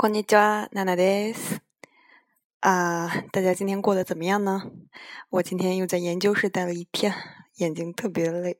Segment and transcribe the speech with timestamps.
[0.00, 1.60] こんにちは，娜娜です。
[2.60, 4.70] 啊，大家今天过得怎么样呢？
[5.30, 7.14] 我今天又在研究室待了一天，
[7.56, 8.58] 眼睛特别累。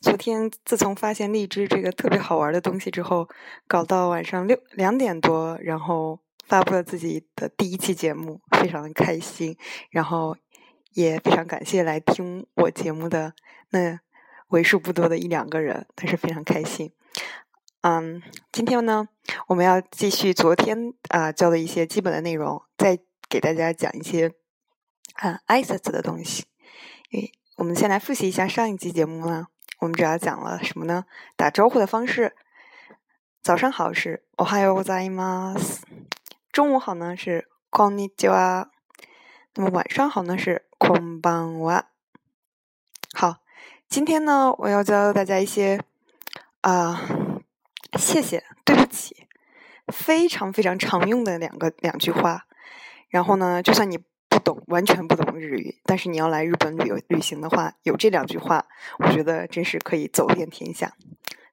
[0.00, 3.28] 昨天自从发现荔枝这个特别好玩的东西之后，
[3.66, 9.56] 搞到晚上六两点多，然后发布了自己的第一期节目，非常的开心。
[9.90, 10.36] 然后
[10.92, 13.34] 也非常感谢来听我节目的
[13.70, 14.00] 那
[14.48, 16.92] 为数不多的一两个人，但是非常开心。
[17.80, 19.08] 嗯，今天呢，
[19.48, 24.32] 我们要继续昨天啊教的一些基本的内容，再给大家讲一些
[25.14, 26.44] 啊挨拶的东西。
[27.12, 29.46] 诶，我们先来复习一下上一集节目呢，
[29.80, 31.04] 我们主要讲了什么呢？
[31.36, 32.34] 打招呼的方式，
[33.42, 35.82] 早上好是おはようございます，
[36.52, 38.68] 中午好呢是こんにちは，
[39.54, 41.84] 那么晚上好呢是こんばんは。
[43.14, 43.36] 好，
[43.88, 45.80] 今天呢，我要教大家一些
[46.60, 47.00] 啊。
[47.96, 49.27] 谢谢，对不起，
[49.91, 52.45] 非常非常常用的两个两句话。
[53.09, 53.97] 然后呢，就算你
[54.29, 58.65] 不懂，完全不懂日语，但是你要来日本旅游旅行的话，有这两句话，
[58.99, 60.93] 我觉得真是可以走遍天下。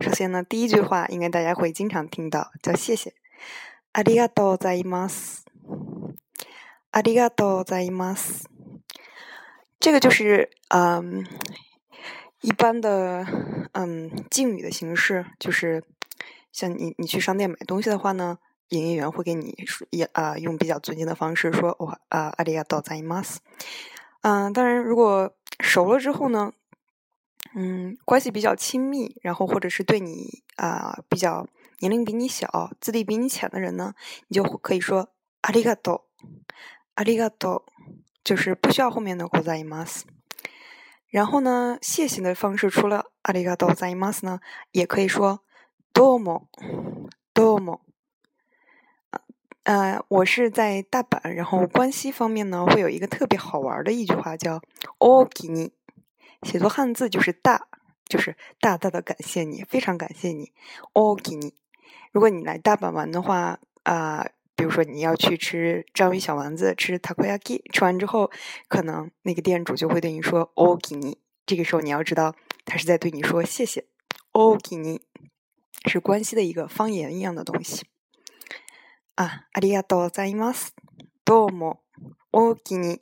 [0.00, 3.12] 首先呢，第一句话应该大家会经常听到，叫谢谢。
[3.92, 5.44] ありがとうございます。
[6.90, 8.46] ありがとうございます。
[9.78, 11.24] 这个就是嗯，
[12.40, 13.24] 一般的
[13.72, 15.84] 嗯敬语的形式，就是
[16.53, 18.39] 像你，你去商店买东西的话呢，
[18.69, 23.39] 营业员会给你说，也啊，用比较尊敬的方式说，我啊，阿里亚多赞伊马斯。
[24.21, 26.51] 嗯，当然，如果熟了之后呢，
[27.55, 31.47] 嗯，关系比较亲密，然后或者是对你啊比较
[31.79, 33.93] 年龄比你小、资历比你浅的人呢，
[34.27, 35.09] 你就可以说
[35.41, 36.07] 阿里嘎多，
[36.95, 37.63] 阿里嘎多，
[38.23, 40.01] 就是不需要后面的ございます。
[41.09, 44.39] 然后呢，谢谢的方式除了阿里嘎多赞伊马斯呢，
[44.71, 45.43] 也可以说。
[45.93, 46.47] 多么
[47.33, 47.81] 多么，
[49.63, 54.61] 呃，我是在大阪，然后关西方面呢，会有一个特别好玩的一句话叫“
[54.97, 55.71] おきに”，
[56.43, 57.67] 写作汉字就是“大”，
[58.07, 60.51] 就是大大的感谢你，非常感谢你，
[60.93, 61.53] おきに。
[62.11, 64.25] 如果你来大阪玩的话，啊，
[64.55, 68.31] 比如说你要去吃章鱼小丸子，吃 takoyaki，吃完之后，
[68.67, 72.33] 可能那个店主就会对你说“おきに”，这个时候你要知道，
[72.65, 73.85] 他是在对你说谢谢，
[74.31, 75.01] おきに。
[75.85, 77.85] 是关系的一个方言一样的东西
[79.15, 79.47] 啊！
[79.53, 80.73] ありがとうございます。
[81.25, 81.81] どうも、
[82.31, 83.01] おきに。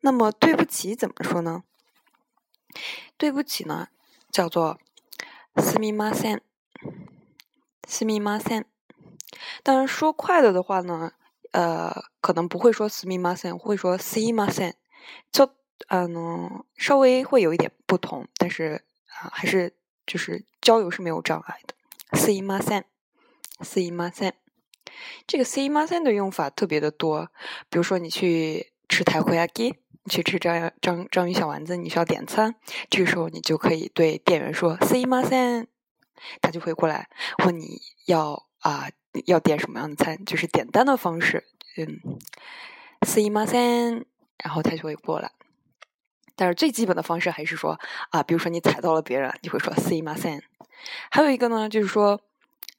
[0.00, 1.64] 那么对不起怎么说呢？
[3.18, 3.88] 对不起呢，
[4.32, 4.78] 叫做
[5.56, 6.42] すみません。
[7.86, 8.66] すみません。
[9.62, 11.12] 当然说快了的话呢，
[11.52, 14.74] 呃，可能不会说すみません，会说すいません。
[15.32, 15.50] 就
[15.88, 19.74] 嗯，稍微会有一点不同，但是啊，还是。
[20.07, 21.75] 就是交流是没有障碍的。
[22.17, 24.31] See my son，see my son，
[25.27, 27.29] 这个 see my son 的用法特别的多。
[27.69, 32.55] 比如说，你去吃台回亚鸡，你去吃章章章鱼小丸子，你需要点餐，
[32.89, 35.67] 这个时候你就可以对店员说 see my son，
[36.41, 37.09] 他就会过来
[37.43, 38.89] 问你要啊
[39.25, 41.43] 要点什么样的餐，就是点单的方式。
[41.75, 41.99] 嗯
[43.01, 44.05] ，see my son，
[44.37, 45.31] 然后他就会过来。
[46.37, 47.77] 但是最基本的方式还是说
[48.11, 50.39] 啊，比如说你踩到了别人，你会说 “see my son”。
[51.09, 52.21] 还有一个呢，就是说，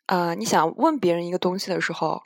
[0.07, 2.23] 呃，你想问别人一个东西的时候，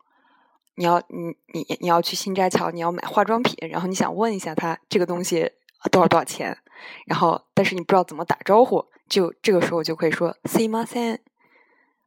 [0.74, 5.50] 你要你你你要去新斋桥，你要买化妆品，然后你想问一下他这个东西
[5.90, 6.56] 多少多少钱，
[7.06, 11.18] 然后但是你不知道怎么打招呼，就这个时候就可以说 “see my son”，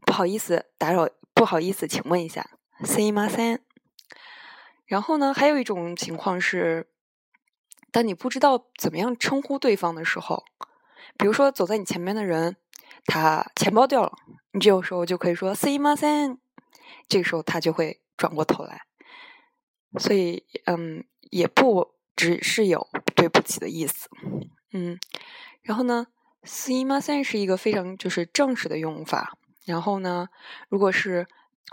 [0.06, 2.48] 不好意思打扰，不好意思，请问一下
[2.84, 3.58] “see my son”。
[4.86, 6.88] 然后呢，还有一种情况是。
[7.96, 10.44] 当你不知道怎么样称呼对方的时候，
[11.18, 12.58] 比如说走在你前面的人，
[13.06, 14.12] 他钱包掉了，
[14.52, 16.38] 你这个时候就可以说 “see my son”，
[17.08, 18.82] 这个时候他就会转过头来。
[19.98, 22.86] 所以，嗯，也不只是有
[23.16, 24.10] 对不起的意思，
[24.74, 25.00] 嗯。
[25.62, 26.08] 然后呢
[26.44, 29.38] ，“see my son” 是一个非常就是正式的用法。
[29.64, 30.28] 然后呢，
[30.68, 31.26] 如果是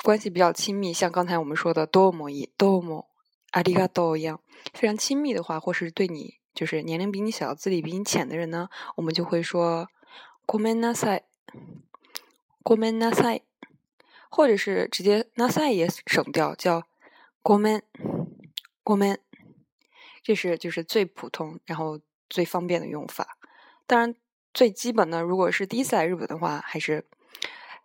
[0.04, 3.08] 关系比较亲密，像刚才我们说的多么一多么。
[3.51, 4.41] 阿里嘎多一样
[4.73, 9.87] 非常亲密的话，或是对你就是年龄比你小、资历比你浅的人呢，我们就会说“
[10.45, 11.23] ごめんなさい”，“
[12.63, 13.41] ごめんなさい”，
[14.29, 16.83] 或者是直接“なさい”也省掉，叫“
[17.43, 17.83] ごめん”，“
[18.83, 19.19] ごめん”，
[20.23, 21.99] 这是就是最普通然后
[22.29, 23.37] 最方便的用法。
[23.85, 24.15] 当然，
[24.53, 27.05] 最基本的，如果是第一次来日本的话，还是“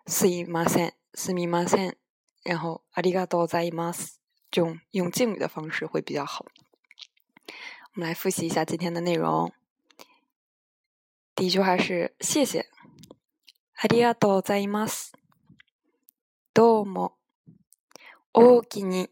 [0.06, 1.94] すみません”，“すみません”，
[2.42, 4.18] 然后“ありがとうございます”。
[4.50, 6.46] 这种用敬语的方式会比较好。
[7.94, 9.52] 我们来复习一下今天的内容。
[11.34, 12.66] 第一句话是谢谢，
[13.76, 15.12] ありがとうございます。
[16.54, 17.16] どうも，
[18.32, 19.08] おおきに。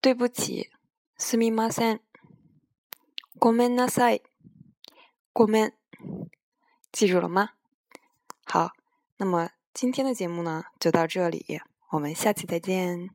[0.00, 0.70] 对不起。
[1.16, 2.00] すみません。
[3.38, 4.22] ごめんなさい。
[5.32, 5.72] ごめん。
[6.92, 7.50] 记住了吗？
[8.44, 8.72] 好，
[9.18, 11.60] 那么今天的节目呢就到这里，
[11.90, 13.10] 我们下期再见。